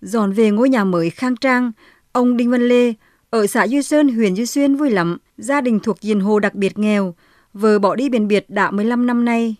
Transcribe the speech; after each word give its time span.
Dọn 0.00 0.32
về 0.32 0.50
ngôi 0.50 0.68
nhà 0.68 0.84
mới 0.84 1.10
khang 1.10 1.36
trang, 1.36 1.72
ông 2.12 2.36
Đinh 2.36 2.50
Văn 2.50 2.68
Lê 2.68 2.92
ở 3.30 3.46
xã 3.46 3.66
Duy 3.66 3.82
Sơn, 3.82 4.08
huyện 4.08 4.34
Duy 4.34 4.46
Xuyên 4.46 4.76
vui 4.76 4.90
lắm. 4.90 5.18
Gia 5.38 5.60
đình 5.60 5.80
thuộc 5.80 6.00
diện 6.00 6.20
hồ 6.20 6.38
đặc 6.38 6.54
biệt 6.54 6.78
nghèo, 6.78 7.14
vợ 7.52 7.78
bỏ 7.78 7.94
đi 7.94 8.08
biển 8.08 8.28
biệt 8.28 8.50
đã 8.50 8.70
15 8.70 9.06
năm 9.06 9.24
nay. 9.24 9.56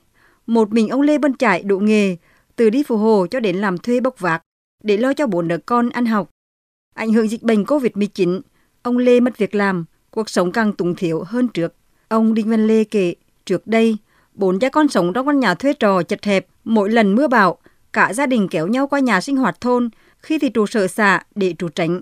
Một 0.47 0.73
mình 0.73 0.89
ông 0.89 1.01
Lê 1.01 1.19
Bân 1.19 1.35
Trải 1.35 1.63
đủ 1.63 1.79
nghề, 1.79 2.17
từ 2.57 2.71
đi 2.71 2.83
phù 2.83 2.97
hồ 2.97 3.27
cho 3.31 3.41
đến 3.41 3.57
làm 3.57 3.79
thuê 3.79 4.01
bốc 4.01 4.19
vác, 4.19 4.43
để 4.83 4.97
lo 4.97 5.13
cho 5.13 5.27
bốn 5.27 5.49
đứa 5.49 5.59
con 5.59 5.91
ăn 5.91 6.07
học. 6.07 6.31
Ảnh 6.95 7.13
hưởng 7.13 7.29
dịch 7.29 7.43
bệnh 7.43 7.65
COVID-19, 7.65 8.41
ông 8.83 8.99
Lê 8.99 9.21
mất 9.21 9.39
việc 9.39 9.55
làm, 9.55 9.85
cuộc 10.11 10.31
sống 10.31 10.53
càng 10.53 10.73
túng 10.73 10.95
thiếu 10.95 11.23
hơn 11.27 11.49
trước. 11.49 11.75
Ông 12.09 12.35
Đinh 12.35 12.51
Văn 12.51 12.67
Lê 12.67 12.85
kể, 12.85 13.15
trước 13.47 13.67
đây, 13.67 13.97
bốn 14.35 14.59
cha 14.59 14.69
con 14.69 14.89
sống 14.89 15.13
trong 15.13 15.27
căn 15.27 15.41
nhà 15.41 15.55
thuê 15.55 15.73
trò 15.73 16.03
chật 16.03 16.25
hẹp, 16.25 16.47
mỗi 16.65 16.91
lần 16.91 17.15
mưa 17.15 17.29
bão, 17.29 17.59
cả 17.93 18.13
gia 18.13 18.27
đình 18.27 18.49
kéo 18.49 18.67
nhau 18.67 18.87
qua 18.87 19.01
nhà 19.01 19.21
sinh 19.21 19.37
hoạt 19.37 19.61
thôn, 19.61 19.91
khi 20.27 20.39
thì 20.39 20.49
trụ 20.49 20.67
sở 20.67 20.87
xã 20.87 21.21
để 21.35 21.55
trụ 21.59 21.69
tránh. 21.69 22.01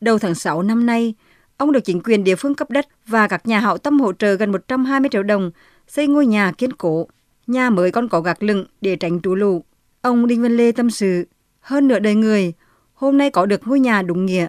Đầu 0.00 0.18
tháng 0.18 0.34
6 0.34 0.62
năm 0.62 0.86
nay, 0.86 1.14
ông 1.56 1.72
được 1.72 1.80
chính 1.80 2.02
quyền 2.02 2.24
địa 2.24 2.34
phương 2.36 2.54
cấp 2.54 2.70
đất 2.70 2.86
và 3.06 3.28
các 3.28 3.46
nhà 3.46 3.60
hảo 3.60 3.78
tâm 3.78 4.00
hỗ 4.00 4.12
trợ 4.12 4.34
gần 4.34 4.52
120 4.52 5.08
triệu 5.12 5.22
đồng 5.22 5.50
xây 5.86 6.06
ngôi 6.06 6.26
nhà 6.26 6.52
kiên 6.58 6.72
cố. 6.72 7.08
Nhà 7.46 7.70
mới 7.70 7.90
còn 7.90 8.08
có 8.08 8.20
gạc 8.20 8.42
lửng 8.42 8.66
để 8.80 8.96
tránh 8.96 9.20
trú 9.22 9.34
lũ. 9.34 9.64
Ông 10.00 10.26
Đinh 10.26 10.42
Văn 10.42 10.56
Lê 10.56 10.72
tâm 10.72 10.90
sự, 10.90 11.26
hơn 11.60 11.88
nửa 11.88 11.98
đời 11.98 12.14
người, 12.14 12.52
hôm 12.94 13.18
nay 13.18 13.30
có 13.30 13.46
được 13.46 13.60
ngôi 13.66 13.80
nhà 13.80 14.02
đúng 14.02 14.26
nghĩa. 14.26 14.48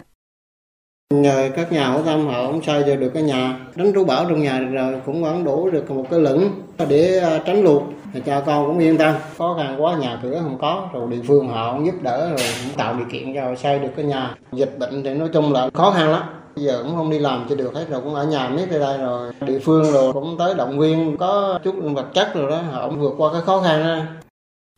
Nhờ 1.14 1.50
các 1.56 1.72
nhà 1.72 1.84
hảo 1.84 2.02
tâm 2.02 2.26
họ 2.26 2.46
cũng 2.46 2.62
xây 2.62 2.96
được 2.96 3.10
cái 3.14 3.22
nhà, 3.22 3.60
đánh 3.74 3.92
trú 3.94 4.04
bão 4.04 4.24
trong 4.28 4.42
nhà 4.42 4.58
được 4.58 4.72
rồi, 4.72 5.00
cũng 5.06 5.22
vẫn 5.22 5.44
đủ 5.44 5.70
được 5.70 5.90
một 5.90 6.06
cái 6.10 6.20
lửng 6.20 6.50
để 6.88 7.18
à, 7.18 7.42
tránh 7.46 7.62
lụt. 7.62 7.82
Thì 8.12 8.20
cha 8.26 8.42
con 8.46 8.66
cũng 8.66 8.78
yên 8.78 8.98
tâm, 8.98 9.14
khó 9.38 9.56
khăn 9.58 9.82
quá 9.82 9.96
nhà 9.96 10.20
cửa 10.22 10.40
không 10.42 10.58
có, 10.60 10.88
rồi 10.92 11.10
địa 11.10 11.20
phương 11.26 11.48
họ 11.48 11.72
cũng 11.72 11.86
giúp 11.86 12.02
đỡ 12.02 12.28
rồi 12.28 12.46
cũng 12.64 12.76
tạo 12.76 12.94
điều 12.94 13.06
kiện 13.12 13.34
cho 13.34 13.54
xây 13.56 13.78
được 13.78 13.88
cái 13.96 14.04
nhà. 14.04 14.36
Dịch 14.52 14.78
bệnh 14.78 15.04
thì 15.04 15.14
nói 15.14 15.28
chung 15.32 15.52
là 15.52 15.70
khó 15.74 15.90
khăn 15.90 16.10
lắm, 16.10 16.22
bây 16.56 16.64
giờ 16.64 16.82
cũng 16.82 16.96
không 16.96 17.10
đi 17.10 17.18
làm 17.18 17.46
cho 17.48 17.56
được 17.56 17.74
hết 17.74 17.86
rồi 17.90 18.00
cũng 18.00 18.14
ở 18.14 18.26
nhà 18.26 18.48
miết 18.48 18.70
ở 18.70 18.78
đây 18.78 18.98
rồi 18.98 19.32
địa 19.40 19.58
phương 19.58 19.92
rồi 19.92 20.12
cũng 20.12 20.36
tới 20.38 20.54
động 20.54 20.78
viên 20.78 21.16
có 21.16 21.58
chút 21.64 21.74
vật 21.94 22.06
chất 22.14 22.34
rồi 22.34 22.50
đó 22.50 22.62
họ 22.72 22.88
cũng 22.88 23.00
vượt 23.00 23.14
qua 23.18 23.32
cái 23.32 23.42
khó 23.42 23.60
khăn 23.60 23.82
đó. 23.82 23.98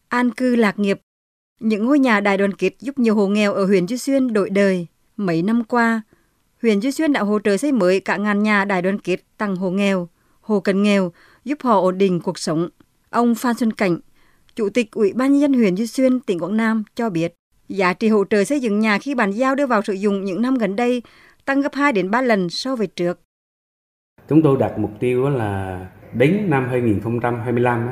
An 0.08 0.30
cư 0.30 0.56
lạc 0.56 0.78
nghiệp 0.78 1.00
những 1.60 1.86
ngôi 1.86 1.98
nhà 1.98 2.20
đại 2.20 2.36
đoàn 2.36 2.52
kết 2.52 2.70
giúp 2.80 2.98
nhiều 2.98 3.14
hộ 3.14 3.26
nghèo 3.26 3.54
ở 3.54 3.64
huyện 3.64 3.86
Duy 3.86 3.98
Xuyên 3.98 4.32
đổi 4.32 4.50
đời. 4.50 4.86
Mấy 5.16 5.42
năm 5.42 5.64
qua, 5.64 6.02
huyện 6.62 6.80
Duy 6.80 6.92
Xuyên 6.92 7.12
đã 7.12 7.20
hỗ 7.20 7.38
trợ 7.38 7.56
xây 7.56 7.72
mới 7.72 8.00
cả 8.00 8.16
ngàn 8.16 8.42
nhà 8.42 8.64
đại 8.64 8.82
đoàn 8.82 8.98
kết 8.98 9.16
tặng 9.38 9.56
hộ 9.56 9.70
nghèo, 9.70 10.08
hộ 10.40 10.60
cận 10.60 10.82
nghèo, 10.82 11.12
giúp 11.44 11.58
họ 11.62 11.80
ổn 11.80 11.98
định 11.98 12.20
cuộc 12.20 12.38
sống. 12.38 12.68
Ông 13.10 13.34
Phan 13.34 13.54
Xuân 13.54 13.72
Cảnh, 13.72 13.98
Chủ 14.56 14.68
tịch 14.68 14.90
Ủy 14.92 15.12
ban 15.12 15.32
nhân 15.32 15.40
dân 15.40 15.52
huyện 15.52 15.76
Duy 15.76 15.86
Xuyên, 15.86 16.20
tỉnh 16.20 16.38
Quảng 16.38 16.56
Nam 16.56 16.84
cho 16.94 17.10
biết, 17.10 17.34
giá 17.68 17.92
trị 17.92 18.08
hỗ 18.08 18.24
trợ 18.24 18.44
xây 18.44 18.60
dựng 18.60 18.80
nhà 18.80 18.98
khi 18.98 19.14
bàn 19.14 19.30
giao 19.30 19.54
đưa 19.54 19.66
vào 19.66 19.82
sử 19.82 19.92
dụng 19.92 20.24
những 20.24 20.42
năm 20.42 20.54
gần 20.54 20.76
đây 20.76 21.02
tăng 21.44 21.60
gấp 21.60 21.74
2 21.74 21.92
đến 21.92 22.10
3 22.10 22.22
lần 22.22 22.50
so 22.50 22.76
với 22.76 22.86
trước. 22.86 23.20
Chúng 24.28 24.42
tôi 24.42 24.56
đặt 24.60 24.78
mục 24.78 24.90
tiêu 25.00 25.28
là 25.28 25.86
đến 26.12 26.50
năm 26.50 26.68
2025 26.68 27.88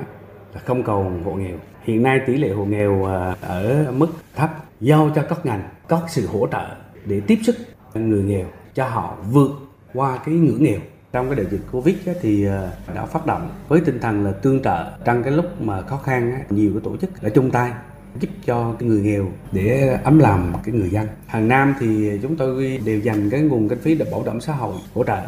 là 0.55 0.61
không 0.61 0.83
còn 0.83 1.25
hộ 1.25 1.33
nghèo. 1.35 1.59
Hiện 1.83 2.03
nay 2.03 2.21
tỷ 2.27 2.37
lệ 2.37 2.51
hộ 2.51 2.65
nghèo 2.65 3.05
à, 3.05 3.37
ở 3.41 3.93
mức 3.97 4.09
thấp 4.35 4.51
giao 4.81 5.13
cho 5.15 5.23
các 5.29 5.47
ngành 5.47 5.69
có 5.89 6.03
sự 6.09 6.27
hỗ 6.27 6.49
trợ 6.53 6.77
để 7.05 7.21
tiếp 7.27 7.39
sức 7.43 7.57
người 7.95 8.23
nghèo 8.23 8.47
cho 8.75 8.89
họ 8.89 9.17
vượt 9.31 9.51
qua 9.95 10.19
cái 10.25 10.35
ngưỡng 10.35 10.63
nghèo. 10.63 10.79
Trong 11.13 11.27
cái 11.27 11.37
đại 11.37 11.47
dịch 11.51 11.61
covid 11.73 11.97
thì 12.21 12.45
ờ, 12.45 12.71
đã 12.95 13.07
phát 13.07 13.27
động 13.27 13.51
với 13.69 13.81
tinh 13.81 14.01
thần 14.01 14.25
là 14.25 14.33
tương 14.33 14.63
trợ 14.63 14.85
trong 15.05 15.23
cái 15.23 15.33
lúc 15.33 15.61
mà 15.61 15.83
khó 15.83 15.97
khăn 15.97 16.45
nhiều 16.51 16.71
cái 16.75 16.81
tổ 16.85 16.97
chức 16.97 17.23
đã 17.23 17.29
chung 17.29 17.51
tay 17.51 17.73
giúp 18.21 18.29
cho 18.47 18.77
cái 18.79 18.89
người 18.89 19.01
nghèo 19.01 19.33
để 19.53 19.99
ấm 20.05 20.19
lòng 20.19 20.53
cái 20.65 20.75
người 20.75 20.91
dân. 20.91 21.07
Hàng 21.27 21.49
năm 21.49 21.75
thì 21.81 22.11
chúng 22.23 22.37
tôi 22.37 22.81
đều 22.85 23.01
dành 23.01 23.31
cái 23.31 23.41
nguồn 23.41 23.69
kinh 23.69 23.79
phí 23.79 23.95
để 23.95 24.07
bảo 24.11 24.23
đảm 24.27 24.41
xã 24.41 24.53
hội 24.53 24.75
hỗ 24.95 25.05
trợ. 25.05 25.21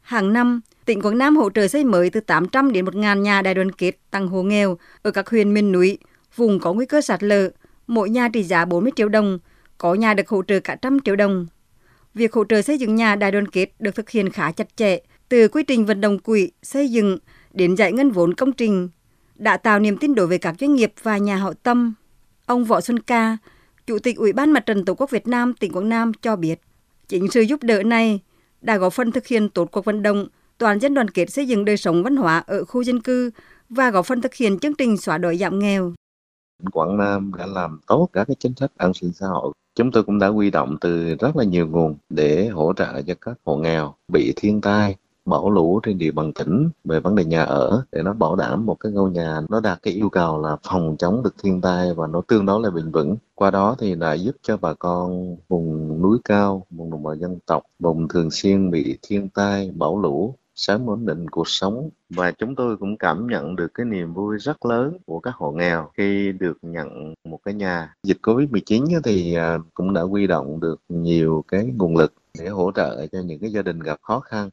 Hàng 0.00 0.32
năm 0.32 0.60
tỉnh 0.84 1.02
Quảng 1.02 1.18
Nam 1.18 1.36
hỗ 1.36 1.50
trợ 1.50 1.68
xây 1.68 1.84
mới 1.84 2.10
từ 2.10 2.20
800 2.20 2.72
đến 2.72 2.84
1.000 2.84 3.20
nhà 3.20 3.42
đại 3.42 3.54
đoàn 3.54 3.72
kết 3.72 3.92
tặng 4.10 4.28
hộ 4.28 4.42
nghèo 4.42 4.78
ở 5.02 5.10
các 5.10 5.28
huyện 5.28 5.54
miền 5.54 5.72
núi, 5.72 5.98
vùng 6.36 6.60
có 6.60 6.72
nguy 6.72 6.86
cơ 6.86 7.00
sạt 7.00 7.22
lở, 7.22 7.50
mỗi 7.86 8.10
nhà 8.10 8.28
trị 8.28 8.42
giá 8.42 8.64
40 8.64 8.92
triệu 8.96 9.08
đồng, 9.08 9.38
có 9.78 9.94
nhà 9.94 10.14
được 10.14 10.28
hỗ 10.28 10.42
trợ 10.42 10.60
cả 10.60 10.76
trăm 10.82 10.98
triệu 11.04 11.16
đồng. 11.16 11.46
Việc 12.16 12.32
hỗ 12.32 12.44
trợ 12.44 12.62
xây 12.62 12.78
dựng 12.78 12.94
nhà 12.94 13.16
đại 13.16 13.30
đoàn 13.30 13.48
kết 13.48 13.70
được 13.78 13.94
thực 13.94 14.10
hiện 14.10 14.30
khá 14.30 14.52
chặt 14.52 14.76
chẽ, 14.76 14.98
từ 15.28 15.48
quy 15.48 15.62
trình 15.62 15.86
vận 15.86 16.00
động 16.00 16.18
quỹ 16.18 16.50
xây 16.62 16.90
dựng 16.90 17.18
đến 17.52 17.74
giải 17.74 17.92
ngân 17.92 18.10
vốn 18.10 18.34
công 18.34 18.52
trình, 18.52 18.88
đã 19.34 19.56
tạo 19.56 19.78
niềm 19.78 19.96
tin 19.96 20.14
đối 20.14 20.26
với 20.26 20.38
các 20.38 20.54
doanh 20.60 20.74
nghiệp 20.74 20.92
và 21.02 21.18
nhà 21.18 21.36
hảo 21.36 21.54
tâm. 21.54 21.94
Ông 22.46 22.64
Võ 22.64 22.80
Xuân 22.80 22.98
Ca, 22.98 23.36
Chủ 23.86 23.98
tịch 23.98 24.16
Ủy 24.16 24.32
ban 24.32 24.50
Mặt 24.50 24.66
trận 24.66 24.84
Tổ 24.84 24.94
quốc 24.94 25.10
Việt 25.10 25.26
Nam 25.26 25.54
tỉnh 25.54 25.72
Quảng 25.72 25.88
Nam 25.88 26.12
cho 26.22 26.36
biết, 26.36 26.60
chính 27.08 27.30
sự 27.30 27.40
giúp 27.40 27.62
đỡ 27.62 27.82
này 27.82 28.20
đã 28.60 28.76
góp 28.76 28.92
phần 28.92 29.12
thực 29.12 29.26
hiện 29.26 29.48
tốt 29.48 29.68
cuộc 29.72 29.84
vận 29.84 30.02
động 30.02 30.28
toàn 30.58 30.78
dân 30.80 30.94
đoàn 30.94 31.10
kết 31.10 31.30
xây 31.30 31.48
dựng 31.48 31.64
đời 31.64 31.76
sống 31.76 32.02
văn 32.02 32.16
hóa 32.16 32.44
ở 32.46 32.64
khu 32.64 32.82
dân 32.82 33.00
cư 33.00 33.30
và 33.68 33.90
góp 33.90 34.06
phần 34.06 34.20
thực 34.20 34.34
hiện 34.34 34.58
chương 34.58 34.74
trình 34.74 34.96
xóa 34.96 35.18
đói 35.18 35.36
giảm 35.36 35.58
nghèo. 35.58 35.92
Quảng 36.72 36.96
Nam 36.96 37.32
đã 37.38 37.46
làm 37.46 37.80
tốt 37.86 38.08
các 38.12 38.24
cái 38.28 38.36
chính 38.38 38.54
sách 38.54 38.72
an 38.76 38.94
sinh 38.94 39.12
xã 39.12 39.26
hội. 39.26 39.52
Chúng 39.74 39.90
tôi 39.90 40.02
cũng 40.02 40.18
đã 40.18 40.28
quy 40.28 40.50
động 40.50 40.76
từ 40.80 41.14
rất 41.14 41.36
là 41.36 41.44
nhiều 41.44 41.66
nguồn 41.66 41.96
để 42.08 42.48
hỗ 42.48 42.72
trợ 42.76 43.02
cho 43.02 43.14
các 43.20 43.38
hộ 43.44 43.56
nghèo 43.56 43.94
bị 44.12 44.32
thiên 44.36 44.60
tai, 44.60 44.96
bão 45.24 45.50
lũ 45.50 45.80
trên 45.82 45.98
địa 45.98 46.10
bàn 46.10 46.32
tỉnh 46.32 46.70
về 46.84 47.00
vấn 47.00 47.14
đề 47.14 47.24
nhà 47.24 47.42
ở 47.42 47.84
để 47.92 48.02
nó 48.02 48.12
bảo 48.12 48.36
đảm 48.36 48.66
một 48.66 48.76
cái 48.80 48.92
ngôi 48.92 49.10
nhà 49.10 49.40
nó 49.48 49.60
đạt 49.60 49.82
cái 49.82 49.94
yêu 49.94 50.08
cầu 50.08 50.42
là 50.42 50.56
phòng 50.62 50.96
chống 50.98 51.22
được 51.22 51.34
thiên 51.42 51.60
tai 51.60 51.94
và 51.94 52.06
nó 52.06 52.20
tương 52.28 52.46
đối 52.46 52.60
là 52.62 52.70
bền 52.70 52.90
vững. 52.90 53.16
Qua 53.34 53.50
đó 53.50 53.76
thì 53.78 53.94
đã 53.94 54.12
giúp 54.12 54.36
cho 54.42 54.56
bà 54.56 54.74
con 54.74 55.36
vùng 55.48 56.02
núi 56.02 56.18
cao, 56.24 56.66
vùng 56.70 56.90
đồng 56.90 57.02
bào 57.02 57.14
dân 57.14 57.38
tộc, 57.46 57.62
vùng 57.78 58.08
thường 58.08 58.30
xuyên 58.30 58.70
bị 58.70 58.98
thiên 59.02 59.28
tai, 59.28 59.70
bão 59.74 60.00
lũ 60.00 60.34
sớm 60.56 60.90
ổn 60.90 61.06
định 61.06 61.28
cuộc 61.30 61.48
sống 61.48 61.90
và 62.10 62.32
chúng 62.32 62.54
tôi 62.54 62.76
cũng 62.76 62.96
cảm 62.96 63.26
nhận 63.26 63.56
được 63.56 63.74
cái 63.74 63.86
niềm 63.86 64.14
vui 64.14 64.38
rất 64.38 64.66
lớn 64.66 64.98
của 65.06 65.20
các 65.20 65.34
hộ 65.34 65.52
nghèo 65.52 65.90
khi 65.96 66.32
được 66.32 66.58
nhận 66.62 67.14
một 67.24 67.38
cái 67.44 67.54
nhà. 67.54 67.94
Dịch 68.02 68.18
Covid-19 68.22 69.00
thì 69.04 69.34
à, 69.34 69.58
cũng 69.74 69.92
đã 69.92 70.02
huy 70.02 70.26
động 70.26 70.60
được 70.60 70.80
nhiều 70.88 71.44
cái 71.48 71.64
nguồn 71.76 71.96
lực 71.96 72.14
để 72.38 72.48
hỗ 72.48 72.72
trợ 72.74 73.06
cho 73.12 73.18
những 73.20 73.40
cái 73.40 73.52
gia 73.52 73.62
đình 73.62 73.80
gặp 73.80 73.98
khó 74.02 74.20
khăn 74.20 74.50